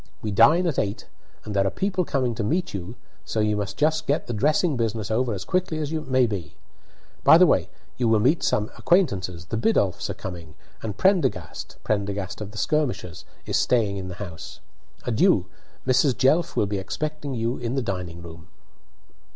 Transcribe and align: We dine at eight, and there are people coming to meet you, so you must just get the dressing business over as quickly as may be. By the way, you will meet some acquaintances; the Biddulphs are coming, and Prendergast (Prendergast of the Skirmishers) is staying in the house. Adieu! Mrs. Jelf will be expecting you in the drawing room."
We 0.23 0.31
dine 0.31 0.65
at 0.65 0.79
eight, 0.79 1.05
and 1.45 1.55
there 1.55 1.67
are 1.67 1.69
people 1.69 2.03
coming 2.05 2.33
to 2.33 2.43
meet 2.43 2.73
you, 2.73 2.95
so 3.23 3.39
you 3.39 3.55
must 3.55 3.77
just 3.77 4.07
get 4.07 4.25
the 4.25 4.33
dressing 4.33 4.75
business 4.75 5.11
over 5.11 5.31
as 5.31 5.45
quickly 5.45 5.77
as 5.77 5.91
may 5.93 6.25
be. 6.25 6.55
By 7.23 7.37
the 7.37 7.45
way, 7.45 7.69
you 7.97 8.07
will 8.07 8.19
meet 8.19 8.41
some 8.41 8.71
acquaintances; 8.79 9.45
the 9.45 9.57
Biddulphs 9.57 10.09
are 10.09 10.15
coming, 10.15 10.55
and 10.81 10.97
Prendergast 10.97 11.77
(Prendergast 11.83 12.41
of 12.41 12.49
the 12.49 12.57
Skirmishers) 12.57 13.25
is 13.45 13.57
staying 13.57 13.97
in 13.97 14.07
the 14.07 14.15
house. 14.15 14.59
Adieu! 15.05 15.45
Mrs. 15.85 16.17
Jelf 16.17 16.55
will 16.55 16.65
be 16.65 16.79
expecting 16.79 17.35
you 17.35 17.57
in 17.59 17.75
the 17.75 17.83
drawing 17.83 18.23
room." 18.23 18.47